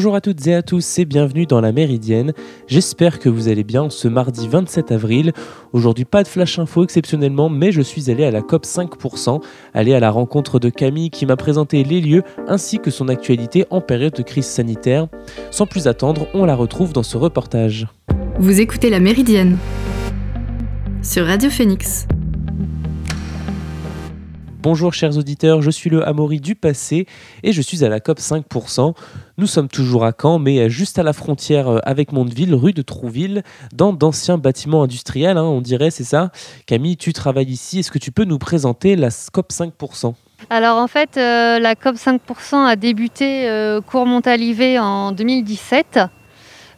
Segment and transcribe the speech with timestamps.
[0.00, 2.32] Bonjour à toutes et à tous et bienvenue dans la Méridienne.
[2.66, 5.34] J'espère que vous allez bien ce mardi 27 avril.
[5.74, 9.42] Aujourd'hui pas de flash info exceptionnellement mais je suis allé à la COP 5%,
[9.74, 13.66] allé à la rencontre de Camille qui m'a présenté les lieux ainsi que son actualité
[13.68, 15.06] en période de crise sanitaire.
[15.50, 17.86] Sans plus attendre, on la retrouve dans ce reportage.
[18.38, 19.58] Vous écoutez la Méridienne
[21.02, 22.06] sur Radio Phoenix.
[24.62, 27.06] Bonjour chers auditeurs, je suis le Amaury du passé
[27.42, 28.94] et je suis à la COP 5%.
[29.38, 32.82] Nous sommes toujours à Caen, mais juste à la frontière euh, avec Mondeville, rue de
[32.82, 36.30] Trouville, dans d'anciens bâtiments industriels, hein, on dirait, c'est ça?
[36.66, 40.12] Camille, tu travailles ici, est-ce que tu peux nous présenter la COP 5%
[40.48, 46.00] alors en fait, euh, la COP 5% a débuté euh, cours en 2017.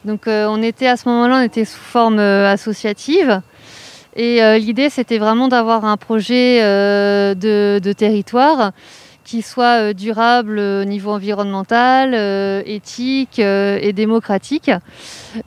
[0.04, 3.40] Donc on était à ce moment-là, on était sous forme associative.
[4.14, 8.72] Et euh, l'idée, c'était vraiment d'avoir un projet euh, de, territoire
[9.24, 12.14] qui soit euh, durable au niveau environnemental,
[12.66, 14.70] éthique et démocratique.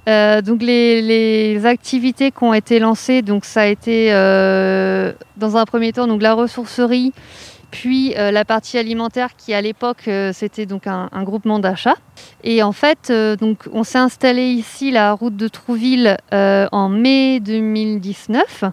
[0.08, 6.08] donc les, activités qui ont été lancées, donc ça a été dans un premier temps
[6.08, 7.14] donc la ressourcerie,
[7.76, 11.96] puis euh, la partie alimentaire qui à l'époque euh, c'était donc un, groupement d'achat.
[12.46, 13.36] Et en fait, euh,
[13.74, 18.64] on s'est installé ici la route de Trouville en mai 2019.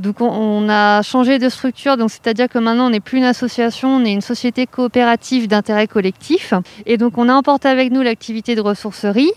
[0.00, 3.96] Donc on, a changé de structure, donc c'est-à-dire que maintenant on n'est plus une association,
[3.96, 6.54] on est une société coopérative d'intérêt collectif.
[6.86, 9.32] Et donc on a emporté avec nous l'activité de ressourcerie.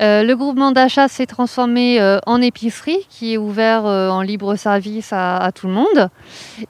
[0.00, 4.54] Euh, le groupement d'achat s'est transformé euh, en épicerie qui est ouvert euh, en libre
[4.54, 6.08] service à, tout le monde.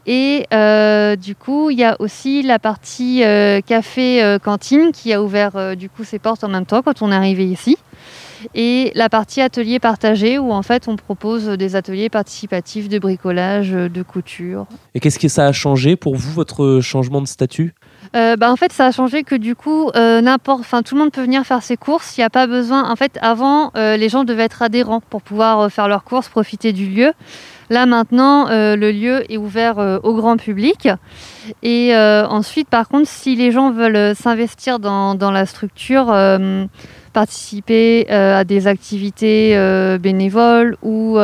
[0.06, 0.47] Et
[1.19, 3.22] du coup, il y a aussi la partie
[3.66, 7.45] café-cantine qui a ouvert du coup ses portes en même temps quand on est arrivé
[7.45, 7.77] ici.
[8.54, 13.71] Et la partie atelier partagé où en fait on propose des ateliers participatifs de bricolage,
[13.71, 14.66] de couture.
[14.94, 17.75] Et qu'est-ce que ça a changé pour vous, votre changement de statut?
[18.16, 21.03] Euh, bah, en fait, ça a changé que du coup, euh, n'importe, enfin, tout le
[21.03, 22.16] monde peut venir faire ses courses.
[22.16, 22.91] Il n'y a pas besoin.
[22.91, 26.72] En fait, avant, euh, les gens devaient être adhérents pour pouvoir faire leurs courses, profiter
[26.72, 27.12] du lieu.
[27.71, 30.88] Là maintenant, le lieu est ouvert au grand public.
[31.62, 36.06] Et ensuite, par contre, si les gens veulent s'investir dans, dans, la structure,
[37.19, 39.56] participer à des activités
[39.99, 41.19] bénévoles ou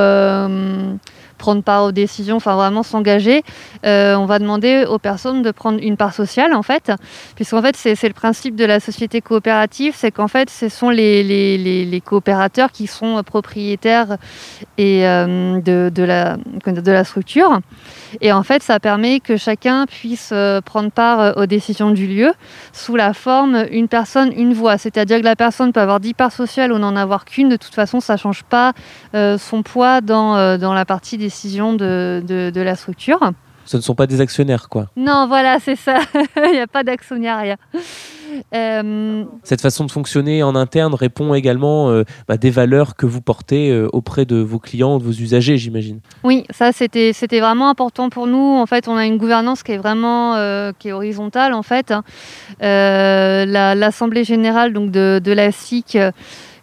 [1.44, 3.42] prendre part aux décisions, enfin vraiment s'engager,
[3.84, 6.90] euh, on va demander aux personnes de prendre une part sociale en fait,
[7.34, 12.02] puisqu'en fait c'est le principe de la société coopérative, c'est qu'en fait ce sont les,
[12.02, 14.16] coopérateurs qui sont propriétaires
[14.78, 17.60] et, euh, de la structure.
[18.20, 22.32] Et en fait ça permet que chacun puisse euh, prendre part aux décisions du lieu
[22.72, 24.78] sous la forme une personne, une voix.
[24.78, 27.74] C'est-à-dire que la personne peut avoir 10 parts sociales ou n'en avoir qu'une, de toute
[27.74, 28.72] façon ça ne change pas
[29.12, 33.20] son poids dans, dans la partie des de, de, la structure.
[33.64, 34.88] Ce ne sont pas des actionnaires, quoi.
[34.96, 35.98] Non, voilà, c'est ça.
[36.44, 37.56] Il n'y a pas d'actionnariat.
[38.54, 39.24] Euh...
[39.42, 43.70] Cette façon de fonctionner en interne répond également euh, bah, des valeurs que vous portez
[43.70, 46.00] euh, auprès de vos clients, de vos usagers, j'imagine.
[46.22, 48.56] Oui, ça c'était c'était vraiment important pour nous.
[48.58, 51.92] En fait, on a une gouvernance qui est vraiment euh, qui est horizontale en fait.
[51.92, 52.04] Hein.
[52.60, 55.98] L'assemblée générale donc de, de la SIC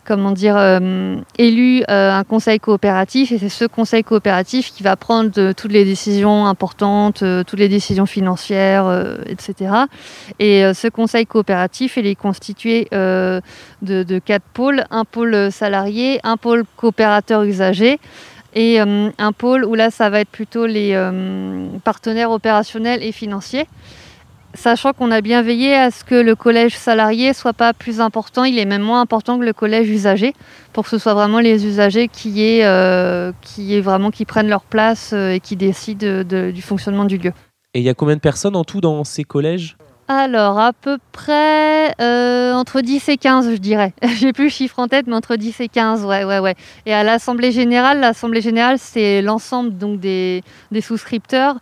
[0.06, 4.96] comment dire, euh, élu euh, un conseil coopératif et c'est ce conseil coopératif qui va
[4.96, 8.88] prendre toutes les décisions importantes, euh, toutes les décisions financières,
[9.28, 9.72] etc.
[10.40, 16.64] Et ce conseil coopératif, il est constitué de, quatre pôles, un pôle salarié, un pôle
[16.78, 18.00] coopérateur usager
[18.54, 20.98] et un pôle où là, ça va être plutôt les
[21.84, 23.68] partenaires opérationnels et financiers
[24.54, 28.44] sachant qu'on a bien veillé à ce que le collège salarié soit pas plus important,
[28.44, 30.34] il est même moins important que le collège usager,
[30.74, 34.64] pour que ce soit vraiment les usagers qui, est, euh, qui, vraiment, qui prennent leur
[34.64, 37.34] place euh, et qui décident du fonctionnement du lieu.
[37.74, 39.78] Et il y a combien de personnes en tout dans ces collèges?
[40.14, 43.94] Alors, à peu près euh, entre 10 et 15, je dirais.
[44.18, 46.56] J'ai plus le chiffre en tête, mais entre 10 et 15, ouais, ouais, ouais.
[46.86, 51.56] Et à l'Assemblée Générale, l'Assemblée Générale, c'est l'ensemble donc des, des souscripteurs.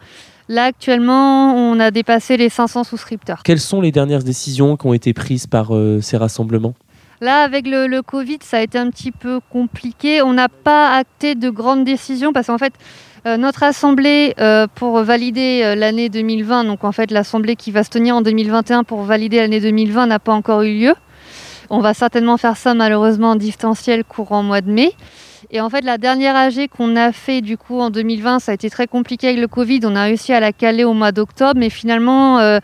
[0.50, 3.44] Là, actuellement, on a dépassé les 500 souscripteurs.
[3.44, 6.74] Quelles sont les dernières décisions qui ont été prises par euh, ces rassemblements?
[7.22, 10.24] Là, avec le, Covid, ça a été un petit peu compliqué.
[10.24, 12.74] On n'a pas acté de grandes décisions parce qu'en fait,
[13.28, 17.92] euh, notre assemblée euh, pour valider l'année 2020, donc en fait l'assemblée qui va se
[17.92, 20.96] tenir en 2021 pour valider l'année 2020 n'a pas encore eu lieu.
[21.70, 24.94] On va certainement faire ça malheureusement en distanciel courant mois de mai.
[25.52, 28.56] Et en fait, la dernière AG qu'on a fait du coup en 2020, ça a
[28.56, 29.82] été très compliqué avec le Covid.
[29.84, 32.60] On a réussi à la caler au mois d'octobre, mais finalement, euh,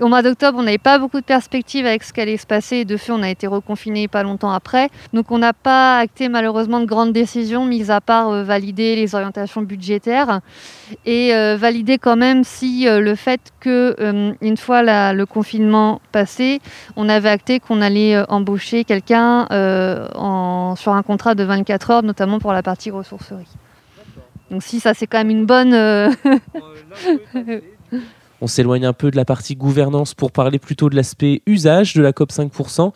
[0.00, 2.84] au mois d'octobre, on n'avait pas beaucoup de perspectives avec ce qui allait se passer.
[2.84, 4.88] De fait, on a été reconfiné pas longtemps après.
[5.12, 9.14] Donc, on n'a pas acté malheureusement de grandes décisions, mis à part euh, valider les
[9.14, 10.40] orientations budgétaires
[11.06, 13.94] et euh, valider quand même si euh, le fait que,
[14.40, 14.82] une fois
[15.12, 16.60] le confinement passé,
[16.96, 19.46] on avait acté qu'on allait embaucher quelqu'un
[20.76, 23.48] sur un contrat de 24 heures, notamment pour la partie ressourcerie.
[24.50, 25.74] Donc, si ça, c'est quand même une bonne.
[28.40, 32.02] On s'éloigne un peu de la partie gouvernance pour parler plutôt de l'aspect usage de
[32.02, 32.92] la COP 5%.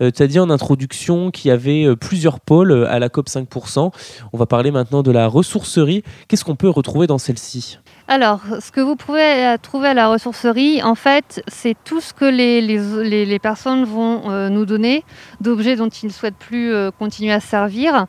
[0.00, 3.08] Euh, tu as dit en introduction qu'il y avait euh, plusieurs pôles euh, à la
[3.08, 3.90] COP 5%.
[4.32, 6.04] On va parler maintenant de la ressourcerie.
[6.28, 7.78] Qu'est-ce qu'on peut retrouver dans celle-ci?
[8.06, 12.24] Alors, ce que vous pouvez trouver à la ressourcerie, en fait, c'est tout ce que
[12.24, 15.04] les, les, personnes vont nous donner
[15.42, 18.06] d'objets dont ils ne souhaitent plus continuer à servir.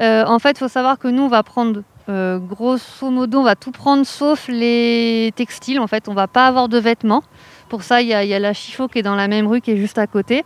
[0.00, 3.54] en fait, il faut savoir que nous, on va prendre euh, grosso modo, on va
[3.54, 5.80] tout prendre sauf les textiles.
[5.80, 7.22] En fait, on va pas avoir de vêtements.
[7.68, 9.76] Pour ça, il y, a la Chifo qui est dans la même rue qui est
[9.76, 10.44] juste à côté.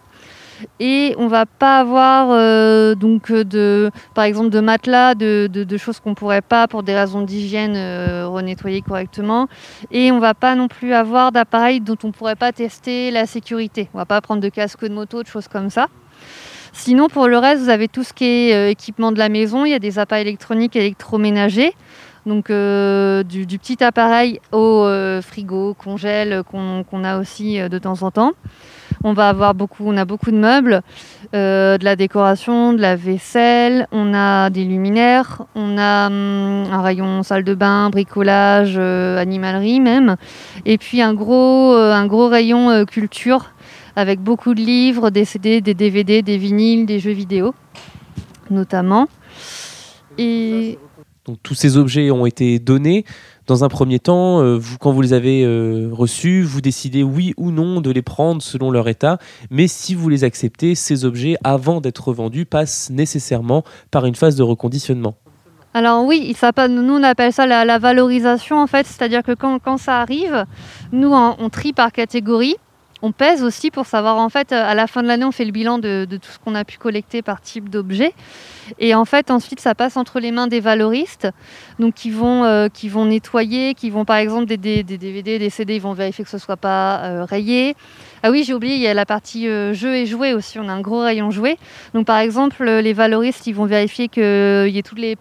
[0.81, 6.15] Et on va pas avoir euh, donc de, par exemple, de matelas, de, choses qu'on
[6.15, 9.49] pourrait pas pour des raisons d'hygiène euh, renettoyer correctement.
[9.91, 13.89] Et on va pas non plus avoir d'appareils dont on pourrait pas tester la sécurité.
[13.95, 15.87] On va pas prendre de casque de moto, de choses comme ça.
[16.73, 19.65] Sinon, pour le reste, vous avez tout ce qui est euh, équipement de la maison.
[19.65, 21.75] Il y a des appareils électroniques électroménagers.
[22.25, 28.11] Donc euh, du, petit appareil au euh, frigo, congèle qu'on a aussi de temps en
[28.13, 28.33] temps.
[29.05, 30.83] On va avoir beaucoup, on a beaucoup de meubles,
[31.33, 37.25] de la décoration, de la vaisselle, on a des luminaires, on a hum, un rayon
[37.25, 40.15] salle de bain, bricolage, animalerie même,
[40.65, 43.51] et puis un gros, un gros rayon culture
[43.97, 47.55] avec beaucoup de livres, des CD, des DVD, des vinyles, des jeux vidéo,
[48.51, 49.09] notamment.
[50.19, 50.79] Et
[51.25, 53.05] donc tous ces objets ont été donnés.
[53.47, 57.33] Dans un premier temps, euh, vous, quand vous les avez euh, reçus, vous décidez oui
[57.37, 59.19] ou non de les prendre selon leur état.
[59.51, 64.37] Mais si vous les acceptez, ces objets, avant d'être vendus, passent nécessairement par une phase
[64.37, 65.15] de reconditionnement.
[65.75, 69.79] Alors oui, ça, nous on appelle ça la, valorisation en fait, c'est-à-dire que quand, quand,
[69.79, 70.45] ça arrive,
[70.93, 72.57] nous on trie par catégorie
[73.03, 75.51] on pèse aussi pour savoir, en fait, à la fin de l'année, on fait le
[75.51, 78.15] bilan de, tout ce qu'on a pu collecter par type d'objet.
[78.79, 81.29] Et en fait, ensuite, ça passe entre les mains des valoristes,
[81.81, 82.69] donc qui vont, euh,
[83.05, 86.41] nettoyer, qui vont, par exemple, des, DVD, des CD, ils vont vérifier que ce ne
[86.41, 87.75] soit pas euh, rayé.
[88.23, 90.59] Ah oui, j'ai oublié, il y a la partie euh, jeux et jouets aussi.
[90.59, 91.57] On a un gros rayon jouets.
[91.93, 95.17] Donc, par exemple, les valoristes, ils vont vérifier qu'il y ait toutes les,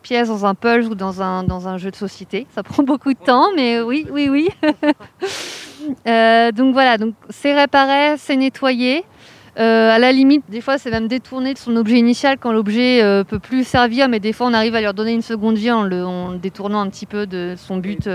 [0.00, 2.46] pièces dans un pulse ou dans un, dans un jeu de société.
[2.54, 4.48] Ça prend beaucoup de temps, mais oui, oui, oui.
[6.06, 9.04] Euh, donc voilà, donc c'est réparé, c'est nettoyé.
[9.58, 13.02] Euh, à la limite, des fois, c'est même détourné de son objet initial quand l'objet
[13.02, 15.70] euh, peut plus servir, mais des fois, on arrive à lui donner une seconde vie
[15.70, 18.08] en le, détournant un petit peu de son but.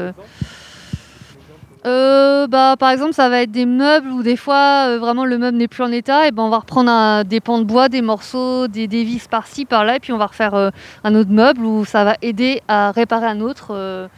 [2.47, 5.67] Bah, par exemple, ça va être des meubles où des fois, vraiment, le meuble n'est
[5.67, 8.87] plus en état, et ben, on va reprendre des pans de bois, des morceaux, des,
[8.87, 10.71] des vis par-ci, par-là, et puis on va refaire
[11.03, 14.09] un autre meuble où ça va aider à réparer un autre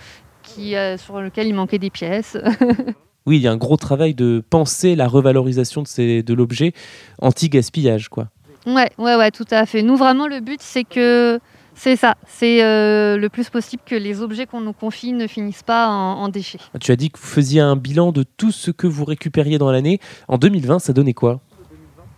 [0.44, 2.38] qui, sur lequel il manquait des pièces.
[3.26, 6.74] oui, il y a un gros travail de penser la revalorisation de, de l'objet
[7.22, 8.28] anti-gaspillage, quoi.
[8.66, 9.84] Ouais, ouais, ouais, tout à fait.
[9.84, 11.40] Nous, vraiment, le but, c'est que
[11.80, 15.64] c'est ça, c'est euh, le plus possible que les objets qu'on nous confie ne finissent
[15.64, 16.60] pas en, en, déchets.
[16.82, 19.72] Tu as dit que vous faisiez un bilan de tout ce que vous récupériez dans
[19.72, 20.02] l'année.
[20.28, 21.40] En 2020, ça donnait quoi?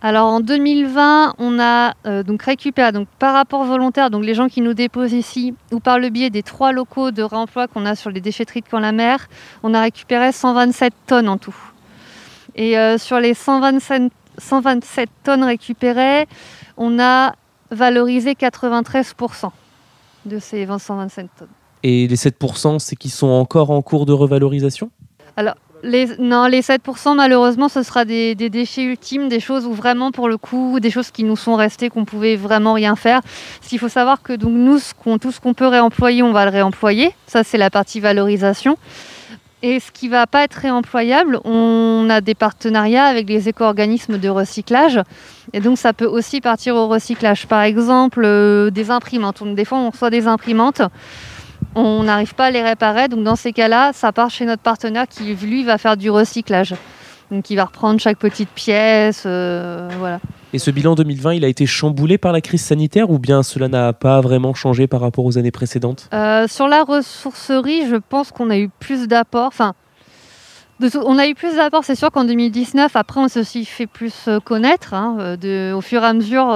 [0.00, 4.48] Alors en 2020, on a euh, donc récupéré donc par rapport volontaire, donc les gens
[4.48, 7.94] qui nous déposent ici ou par le biais des trois locaux de réemploi qu'on a
[7.94, 9.28] sur les déchetteries de Camp-la-Mer,
[9.62, 11.54] on a récupéré 127 tonnes en tout.
[12.56, 16.26] Et euh, sur les 127, 127 tonnes récupérées,
[16.76, 17.34] on a
[17.72, 19.50] valorisé 93%
[20.26, 21.48] de ces 127 tonnes.
[21.82, 24.90] Et les 7%, c'est qui sont encore en cours de revalorisation?
[25.36, 30.12] Alors, les, non, les 7%, malheureusement, ce sera des, déchets ultimes, des choses où vraiment,
[30.12, 33.20] pour le coup, des choses qui nous sont restées, qu'on pouvait vraiment rien faire.
[33.60, 34.78] Ce qu'il faut savoir que donc, nous,
[35.18, 37.10] tout ce qu'on peut réemployer, on va le réemployer.
[37.26, 38.76] Ça, c'est la partie valorisation.
[39.62, 44.18] Et ce qui ne va pas être réemployable, on a des partenariats avec les éco-organismes
[44.18, 45.00] de recyclage.
[45.52, 47.46] Et donc, ça peut aussi partir au recyclage.
[47.46, 49.42] Par exemple, euh, des imprimantes.
[49.54, 50.82] Des fois, on reçoit des imprimantes
[51.74, 53.08] on n'arrive pas à les réparer.
[53.08, 56.74] Donc dans ces cas-là, ça part chez notre partenaire qui, lui, va faire du recyclage.
[57.30, 59.22] Donc il va reprendre chaque petite pièce.
[59.26, 60.20] Euh, voilà.
[60.54, 63.68] Et ce bilan 2020, il a été chamboulé par la crise sanitaire ou bien cela
[63.68, 66.10] n'a pas vraiment changé par rapport aux années précédentes?
[66.12, 69.46] Euh, Sur la ressourcerie, je pense qu'on a eu plus d'apports.
[69.46, 69.72] Enfin,
[71.06, 74.28] on a eu plus d'apports, c'est sûr qu'en 2019, après on s'est aussi fait plus
[74.28, 74.92] euh, connaître.
[74.92, 76.48] Hein, euh, au fur et à mesure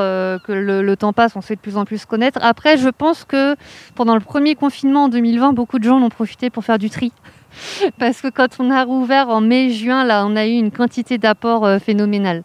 [0.45, 2.39] que le, temps passe, on se fait de plus en plus connaître.
[2.43, 3.57] Après, je pense que
[3.95, 6.91] pendant le premier confinement en 2020, beaucoup de gens en ont profité pour faire du
[6.91, 7.13] tri.
[7.99, 11.81] parce que quand on a rouvert en mai-juin, là, on a eu une quantité d'apports
[11.81, 12.43] phénoménale.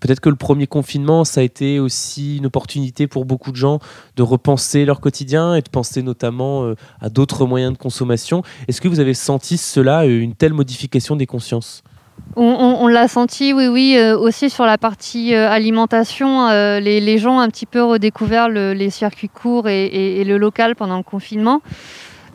[0.00, 3.78] Peut-être que le premier confinement, ça a été aussi une opportunité pour beaucoup de gens
[4.16, 8.42] de repenser leur quotidien et de penser notamment euh, à d'autres moyens de consommation.
[8.66, 11.82] Est-ce que vous avez senti cela, euh, une telle modification des consciences?
[12.36, 16.48] On, l'a senti, oui, oui, euh, aussi sur la partie alimentation.
[16.78, 21.02] les, gens ont un petit peu redécouvert les circuits courts et, le local pendant le
[21.02, 21.62] confinement.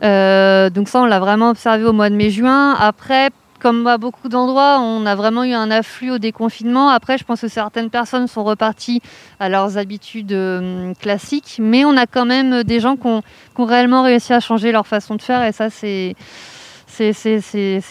[0.02, 2.74] donc ça, on l'a vraiment observé au mois de mai-juin.
[2.74, 6.88] Après, comme à beaucoup d'endroits, on a vraiment eu un afflux au déconfinement.
[6.88, 9.00] Après, je pense que certaines personnes sont reparties
[9.40, 13.22] à leurs habitudes euh, classiques, mais on a quand même des gens qui ont,
[13.58, 16.14] réellement réussi à changer leur façon de faire, et ça, c'est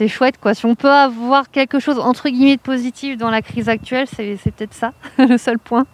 [0.07, 0.35] chouette.
[0.53, 4.37] Si on peut avoir quelque chose entre guillemets de positif dans la crise actuelle, c'est
[4.55, 5.85] peut-être ça le seul point.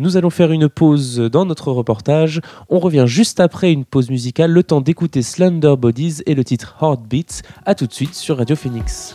[0.00, 2.40] Nous allons faire une pause dans notre reportage.
[2.70, 6.74] On revient juste après une pause musicale, le temps d'écouter Slender Bodies et le titre
[6.80, 7.42] Heartbeats.
[7.66, 9.14] A tout de suite sur Radio Phoenix.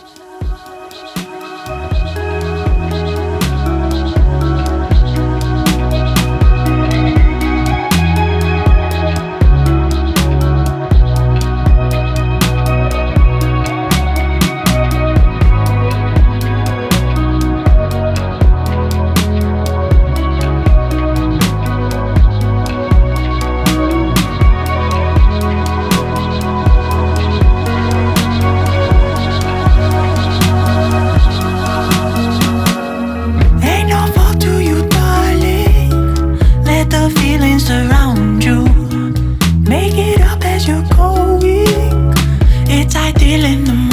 [37.36, 38.64] feelings surround you.
[39.68, 42.14] Make it up as you're going.
[42.68, 43.85] It's ideal in the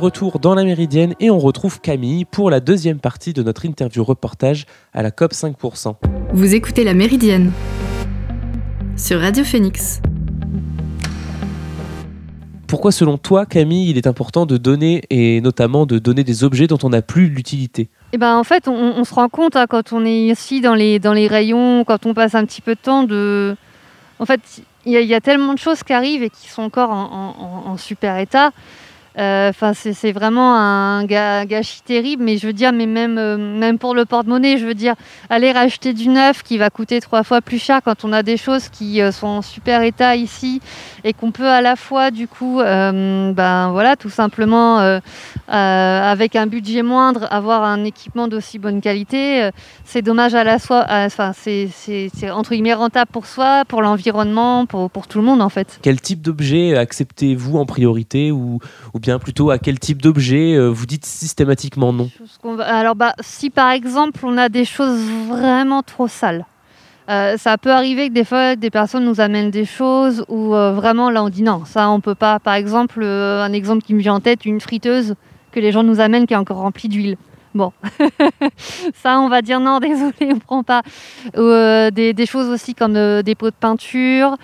[0.00, 4.02] retour dans la Méridienne et on retrouve Camille pour la deuxième partie de notre interview
[4.02, 5.94] reportage à la COP 5%.
[6.32, 7.52] Vous écoutez la Méridienne
[8.96, 10.00] sur Radio Phoenix.
[12.66, 16.66] Pourquoi selon toi Camille il est important de donner et notamment de donner des objets
[16.66, 17.88] dont on n'a plus l'utilité?
[18.12, 20.98] Eh ben, en fait, on, se rend compte hein, quand on est ici dans les,
[20.98, 23.54] dans les rayons, quand on passe un petit peu de temps, de...
[24.18, 24.40] en fait,
[24.86, 28.52] il y, a tellement de choses qui arrivent et qui sont encore en super état.
[29.18, 33.78] Euh, enfin, c'est vraiment un gâchis terrible, mais je veux dire, mais même, euh, même
[33.78, 34.94] pour le porte-monnaie, je veux dire,
[35.28, 38.36] aller racheter du neuf qui va coûter trois fois plus cher quand on a des
[38.36, 40.60] choses qui euh, sont en super état ici
[41.02, 45.00] et qu'on peut à la fois, du coup, ben voilà, tout simplement,
[45.48, 49.50] avec un budget moindre, avoir un équipement d'aussi bonne qualité.
[49.84, 51.70] c'est dommage à la fois, enfin, c'est
[52.30, 55.78] entre guillemets rentable pour soi, pour l'environnement, pour, pour, tout le monde en fait.
[55.80, 58.58] Quel type d'objet acceptez-vous en priorité ou,
[58.92, 62.10] ou bien plutôt à quel type d'objet euh, vous dites systématiquement non
[62.64, 66.46] Alors bah, si par exemple on a des choses vraiment trop sales,
[67.08, 71.24] ça peut arriver que des fois des personnes nous amènent des choses où vraiment là
[71.24, 72.38] on dit non, ça on peut pas.
[72.38, 75.16] Par exemple, un exemple qui me vient en tête, une friteuse
[75.50, 77.16] que les gens nous amènent qui est encore remplie d'huile.
[77.54, 77.72] Bon,
[78.94, 80.82] ça, on va dire non, désolé, on prend pas.
[81.36, 84.36] Euh, des, choses aussi comme euh, des pots de peinture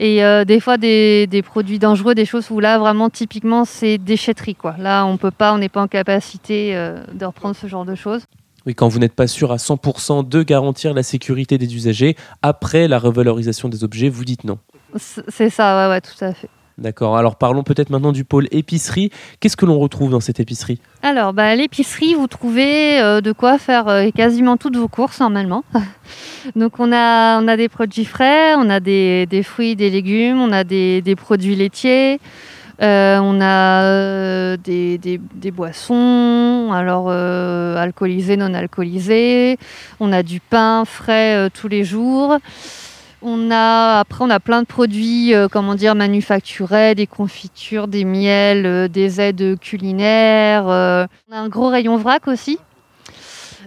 [0.00, 4.56] et euh, des fois des, produits dangereux, des choses où là, vraiment, typiquement, c'est déchetterie.
[4.56, 4.74] Quoi.
[4.78, 6.74] Là, on peut pas, on n'est pas en capacité
[7.12, 8.22] de reprendre ce genre de choses.
[8.66, 12.88] Oui, quand vous n'êtes pas sûr à 100% de garantir la sécurité des usagers, après
[12.88, 14.58] la revalorisation des objets, vous dites non.
[14.96, 16.48] C'est ça, ouais, ouais, tout à fait.
[16.80, 17.18] D'accord.
[17.18, 19.10] Alors parlons peut-être maintenant du pôle épicerie.
[19.38, 20.80] Qu'est-ce que l'on retrouve dans cette épicerie?
[21.02, 25.62] Alors, bah, l'épicerie, vous trouvez euh, de quoi faire euh, quasiment toutes vos courses normalement.
[26.56, 31.14] Donc on a, des produits frais, on a des, fruits, des légumes, on a des,
[31.16, 32.18] produits laitiers.
[32.82, 39.58] Euh, on a des, des, boissons, alors alcoolisées, non alcoolisées.
[40.00, 42.38] On a du pain frais tous les jours.
[43.22, 48.04] On a, après, on a plein de produits, euh, comment dire, manufacturés, des confitures, des
[48.04, 50.66] miels, euh, des aides culinaires.
[50.68, 51.06] Euh.
[51.30, 52.58] On a un gros rayon vrac aussi.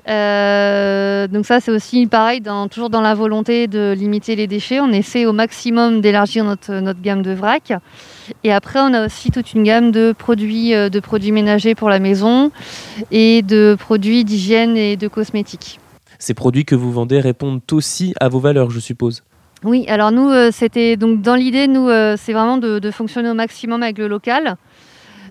[0.08, 2.42] donc ça, c'est aussi pareil,
[2.72, 4.80] toujours dans la volonté de limiter les déchets.
[4.80, 7.74] On essaie au maximum d'élargir notre, notre gamme de vrac.
[8.44, 12.00] Et après, on a aussi toute une gamme de produits, de produits ménagers pour la
[12.00, 12.52] maison
[13.12, 15.80] et de produits d'hygiène et de cosmétiques.
[16.18, 19.24] Ces produits que vous vendez répondent aussi à vos valeurs, je suppose?
[19.64, 23.34] Oui, alors nous, euh, c'était donc dans l'idée, nous, euh, c'est vraiment de, fonctionner au
[23.34, 24.58] maximum avec le local.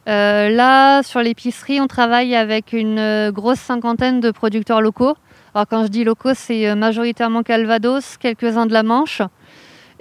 [0.08, 5.14] Euh, là, sur l'épicerie, on travaille avec une grosse cinquantaine de producteurs locaux.
[5.54, 9.20] Alors quand je dis locaux, c'est majoritairement Calvados, quelques-uns de la Manche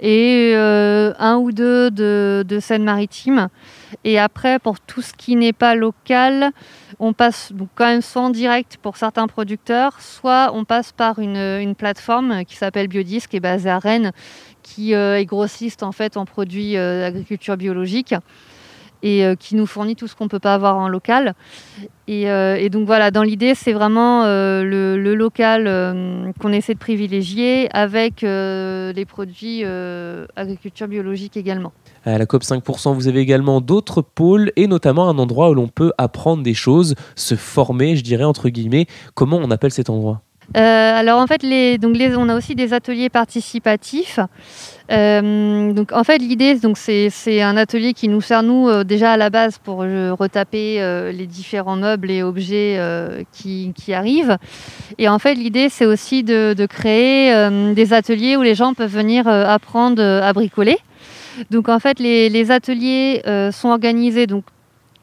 [0.00, 3.48] et un ou deux de, de Seine-Maritime.
[4.04, 6.50] Et après, pour tout ce qui n'est pas local,
[6.98, 11.18] on passe donc quand même soit en direct pour certains producteurs, soit on passe par
[11.18, 14.12] une, plateforme qui s'appelle Biodisc, qui est basée à Rennes,
[14.62, 18.14] qui euh, est grossiste en fait en produits euh, d'agriculture biologique
[19.02, 21.34] et euh, qui nous fournit tout ce qu'on ne peut pas avoir en local.
[22.08, 29.04] Et, donc voilà, dans l'idée, c'est vraiment le, local qu'on essaie de privilégier avec les
[29.06, 29.64] produits
[30.36, 31.72] agriculture biologique également.
[32.04, 35.68] À la COP 5%, vous avez également d'autres pôles et notamment un endroit où l'on
[35.68, 38.86] peut apprendre des choses, se former, je dirais entre guillemets.
[39.14, 40.20] Comment on appelle cet endroit?
[40.56, 44.20] Euh, alors en fait, les, donc les, on a aussi des ateliers participatifs.
[44.90, 49.12] Euh, donc en fait, l'idée, donc c'est un atelier qui nous sert nous euh, déjà
[49.12, 50.76] à la base pour retaper
[51.12, 52.78] les différents meubles et objets
[53.32, 54.36] qui, qui, arrivent.
[54.98, 57.32] Et en fait, l'idée, c'est aussi de, de créer
[57.74, 60.78] des ateliers où les gens peuvent venir apprendre à bricoler.
[61.50, 64.26] Donc en fait, les, ateliers euh, sont organisés.
[64.26, 64.44] Donc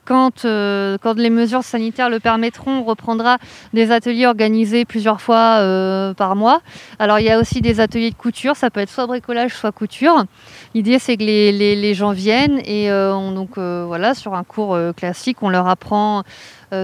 [0.10, 3.38] quand, euh, quand, les mesures sanitaires le permettront, on reprendra
[3.74, 6.64] des ateliers organisés plusieurs fois euh, par mois.
[6.98, 9.72] Alors il y a aussi des ateliers de couture, ça peut être soit bricolage, soit
[9.72, 10.26] couture.
[10.74, 15.68] L'idée c'est que les, gens viennent et donc voilà sur un cours classique, on leur
[15.68, 16.24] apprend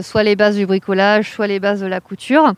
[0.01, 2.53] soit les bases du bricolage, soit les bases de la couture.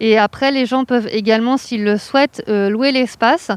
[0.00, 3.50] Et après les gens peuvent également, s'ils le souhaitent, louer l'espace.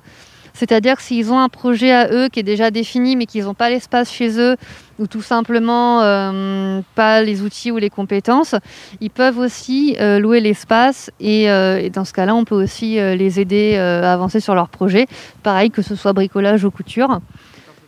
[0.54, 3.69] C'est-à-dire s'ils ont un projet à eux qui est déjà défini mais qu'ils n'ont pas
[3.69, 4.58] l'espace chez eux
[5.00, 8.56] ou tout simplement euh, pas les outils ou les compétences,
[9.02, 13.40] ils peuvent aussi euh, louer l'espace euh, et, dans ce cas-là, on peut aussi les
[13.40, 15.08] aider à avancer sur leur projet.
[15.44, 17.20] Pareil que ce soit bricolage ou couture.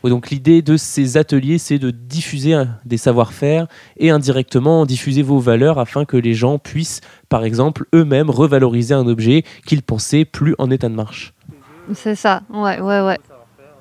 [0.04, 5.80] donc l'idée de ces ateliers, c'est de diffuser des savoir-faire et indirectement diffuser vos valeurs
[5.80, 10.72] afin que les gens puissent, par exemple, eux-mêmes revaloriser un objet qu'ils pensaient plus en
[10.72, 11.34] état de marche.
[11.94, 13.20] C'est ça, ouais, ouais, ouais.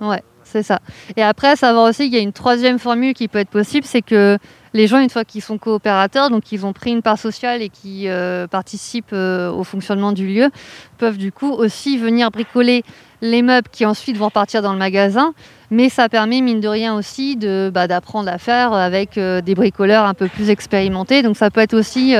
[0.00, 0.80] Ouais, c'est ça.
[1.16, 4.02] Et après, savoir aussi qu'il y a une troisième formule qui peut être possible, c'est
[4.02, 4.38] que
[4.72, 7.68] les gens, une fois qu'ils sont coopérateurs, donc qu'ils ont pris une part sociale et
[7.68, 10.50] qui euh, participent euh, au fonctionnement du lieu,
[10.98, 12.84] peuvent du coup aussi venir bricoler
[13.20, 15.34] les meubles qui ensuite vont partir dans le magasin.
[15.70, 20.04] Mais ça permet, mine de rien aussi, bah, d'apprendre à faire avec euh, des bricoleurs
[20.04, 21.22] un peu plus expérimentés.
[21.22, 22.14] Donc ça peut être aussi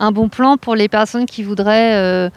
[0.00, 2.30] un bon plan pour les personnes qui voudraient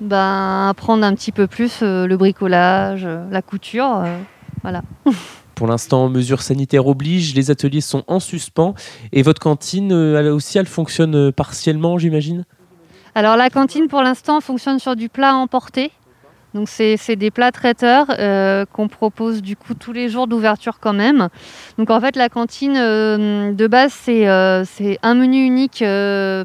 [0.00, 4.04] ben, apprendre un petit peu plus le bricolage, la couture.
[4.58, 4.82] Euh, voilà.
[5.54, 8.74] Pour l'instant, mesures sanitaires obligent, les ateliers sont en suspens.
[9.12, 12.44] Et votre cantine, elle aussi, elle fonctionne partiellement, j'imagine?
[13.16, 15.90] Alors la cantine, pour l'instant, fonctionne sur du plat emporté.
[16.58, 20.92] Donc c'est des plats traiteurs euh, qu'on propose du coup tous les jours d'ouverture quand
[20.92, 21.28] même.
[21.78, 25.84] Donc en fait la cantine euh, de base euh, c'est un menu unique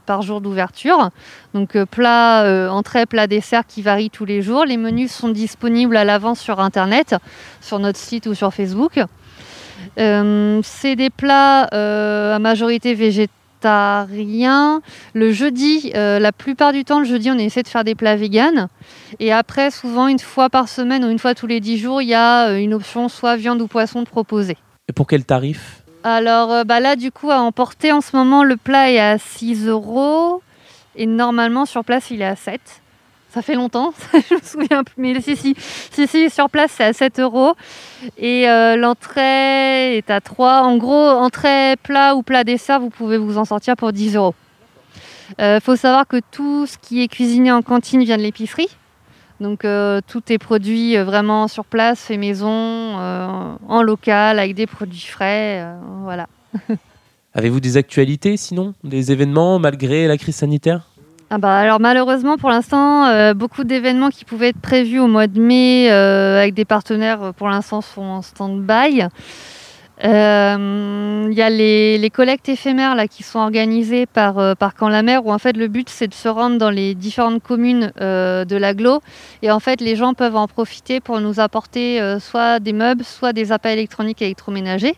[0.05, 1.09] par jour d'ouverture.
[1.55, 4.65] Donc plat, entrée, plat, dessert qui varie tous les jours.
[4.65, 7.15] Les menus sont disponibles à l'avance sur internet,
[7.59, 8.99] sur notre site ou sur Facebook.
[9.97, 11.63] c'est des plats
[12.35, 14.81] à majorité végétale végétarien.
[15.13, 18.15] Le jeudi, euh, la plupart du temps, le jeudi, on essaie de faire des plats
[18.15, 18.67] véganes.
[19.19, 22.09] Et après, souvent, une fois par semaine ou une fois tous les dix jours, il
[22.09, 24.57] y a euh, une option soit viande ou poisson de proposer.
[24.89, 25.83] Et pour quel tarif?
[26.03, 29.17] Alors euh, bah là, du coup, à emporter en ce moment, le plat est à
[29.17, 30.41] 6 euros.
[30.95, 32.82] Et normalement, sur place, il est à 7.
[33.33, 33.93] Ça fait longtemps,
[34.29, 34.93] je me souviens plus.
[34.97, 35.55] Mais si, si,
[35.91, 37.53] si, si sur place, c'est à 7 euros.
[38.17, 40.61] Et euh, l'entrée est à 3.
[40.61, 44.35] En gros, entrée plat ou plat dessert, vous pouvez vous en sortir pour 10 euros.
[45.39, 48.69] Il faut savoir que tout ce qui est cuisiné en cantine vient de l'épicerie.
[49.39, 54.55] Donc euh, tout est produit euh, vraiment sur place, fait maison, euh, en local, avec
[54.55, 55.61] des produits frais.
[55.61, 56.27] euh, voilà.
[57.33, 58.73] Avez-vous des actualités sinon?
[58.83, 60.92] Des événements malgré la crise sanitaire?
[61.35, 65.25] Ah bah alors malheureusement pour l'instant, euh, beaucoup d'événements qui pouvaient être prévus au mois
[65.25, 69.05] de mai euh, avec des partenaires euh, pour l'instant sont en stand-by.
[70.03, 75.25] Il y a les, collectes éphémères là, qui sont organisées par, par Camp la Mer
[75.25, 79.01] où en fait le but c'est de se rendre dans les différentes communes de l'agglo
[79.41, 83.33] et en fait les gens peuvent en profiter pour nous apporter soit des meubles, soit
[83.33, 84.95] des appareils électroniques électroménagers.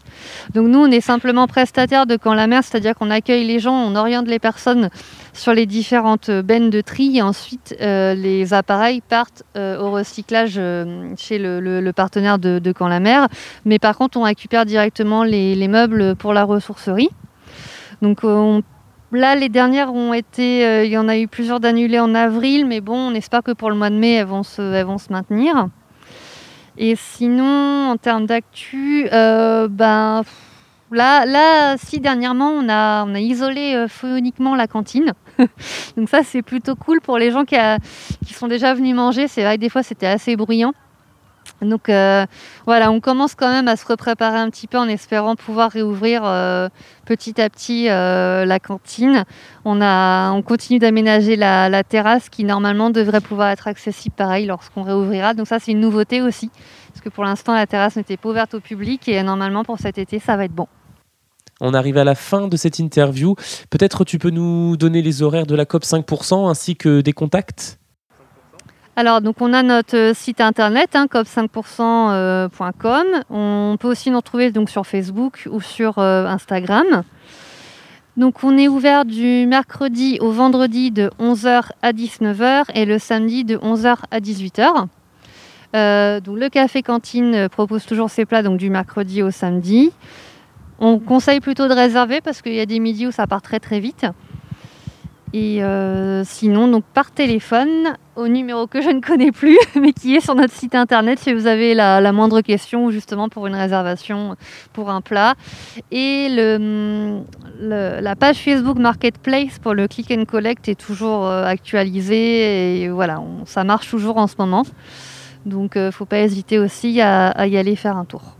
[0.54, 3.76] Donc nous on est simplement prestataire de Camp la Mer, c'est-à-dire qu'on accueille les gens,
[3.76, 4.89] on oriente les personnes
[5.36, 10.56] sur les différentes bennes de tri et ensuite euh, les appareils partent euh, au recyclage
[10.58, 13.28] euh, chez le, partenaire de, de Camp la Mer.
[13.65, 17.10] Mais par contre, on récupère directement les, les meubles pour la ressourcerie.
[18.02, 18.63] Donc on-
[19.12, 22.82] là, les dernières ont été, il y en a eu plusieurs d'annulées en avril, mais
[22.82, 25.67] bon, on espère que pour le mois de mai, elles vont se, maintenir.
[26.78, 30.24] Et sinon, en termes d'actu, ben,
[30.91, 35.13] là, si dernièrement, on a, on a isolé euh, phoniquement la cantine.
[35.98, 37.56] Donc ça, c'est plutôt cool pour les gens qui,
[38.34, 39.28] sont déjà venus manger.
[39.28, 40.74] C'est vrai que des fois, c'était assez bruyant.
[41.62, 42.26] Donc euh,
[42.65, 46.24] voilà, on commence quand même à se repréparer un petit peu en espérant pouvoir réouvrir
[46.26, 46.67] euh,
[47.06, 49.24] petit à petit euh, la cantine.
[49.63, 55.34] On, continue d'aménager la terrasse qui normalement devrait pouvoir être accessible pareil lorsqu'on réouvrira.
[55.34, 56.50] Donc ça c'est une nouveauté aussi,
[56.89, 59.98] parce que pour l'instant la terrasse n'était pas ouverte au public et normalement pour cet
[59.98, 60.67] été ça va être bon.
[61.62, 63.36] On arrive à la fin de cette interview.
[63.70, 67.80] Peut-être tu peux nous donner les horaires de la COP 5% ainsi que des contacts?
[68.98, 73.06] Alors, donc on a notre euh, site internet, hein, cop5%.com.
[73.30, 77.04] On peut aussi nous retrouver donc, sur Facebook ou sur euh, Instagram.
[78.18, 83.44] Donc, on est ouvert du mercredi au vendredi de 11h à 19h et le samedi
[83.44, 84.88] de 11h à 18h.
[85.76, 89.91] Euh, le café cantine euh, propose toujours ses plats donc, du mercredi au samedi.
[90.80, 93.60] On conseille plutôt de réserver parce qu'il y a des midis où ça part très
[93.60, 94.06] très vite.
[95.38, 100.22] Et euh, sinon, par téléphone, au numéro que je ne connais plus, mais qui est
[100.22, 104.38] sur notre site internet si vous avez la, moindre question justement pour une réservation
[104.72, 105.36] pour un plat.
[105.92, 106.30] Et
[107.60, 113.22] la page Facebook Marketplace pour le click and collect est toujours euh, actualisée et voilà,
[113.46, 114.64] ça marche toujours en ce moment.
[115.46, 118.36] Donc, ne faut pas hésiter aussi à y aller faire un tour.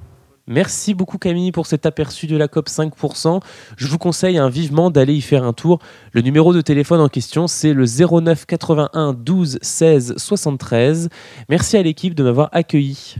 [0.48, 3.42] Merci beaucoup Camille pour cet aperçu de la COP 5%.
[3.78, 5.80] Je vous conseille hein, vivement d'aller y faire un tour.
[6.12, 11.10] Le numéro de téléphone en question, c'est le 09 81 12 16 73.
[11.50, 13.16] Merci à l'équipe de m'avoir accueilli.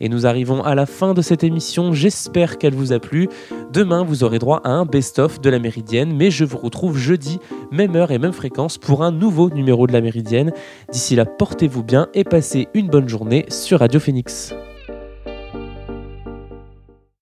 [0.00, 1.92] Et nous arrivons à la fin de cette émission.
[1.92, 3.28] J'espère qu'elle vous a plu.
[3.70, 7.38] Demain, vous aurez droit à un best-of de la Méridienne, mais je vous retrouve jeudi,
[7.70, 10.50] même heure et même fréquence, pour un nouveau numéro de la Méridienne.
[10.90, 14.54] D'ici là, portez-vous bien et passez une bonne journée sur Radio Phoenix.